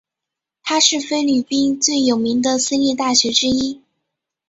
[0.63, 3.83] 它是菲律宾最有名的私立大学之一。